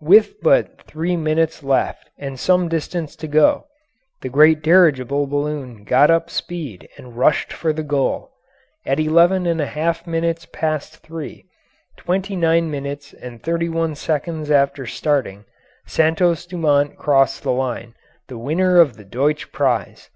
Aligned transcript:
With 0.00 0.40
but 0.42 0.80
three 0.82 1.16
minutes 1.16 1.64
left 1.64 2.08
and 2.16 2.38
some 2.38 2.68
distance 2.68 3.16
to 3.16 3.26
go, 3.26 3.66
the 4.20 4.28
great 4.28 4.62
dirigible 4.62 5.26
balloon 5.26 5.82
got 5.82 6.08
up 6.08 6.30
speed 6.30 6.88
and 6.96 7.16
rushed 7.16 7.52
for 7.52 7.72
the 7.72 7.82
goal. 7.82 8.30
At 8.86 9.00
eleven 9.00 9.44
and 9.44 9.60
a 9.60 9.66
half 9.66 10.06
minutes 10.06 10.46
past 10.52 10.98
three, 10.98 11.46
twenty 11.96 12.36
nine 12.36 12.70
minutes 12.70 13.12
and 13.12 13.42
thirty 13.42 13.68
one 13.68 13.96
seconds 13.96 14.52
after 14.52 14.86
starting, 14.86 15.46
Santos 15.84 16.46
Dumont 16.46 16.96
crossed 16.96 17.42
the 17.42 17.50
line, 17.50 17.94
the 18.28 18.38
winner 18.38 18.78
of 18.78 18.96
the 18.96 19.04
Deutsch 19.04 19.50
Prize. 19.50 20.10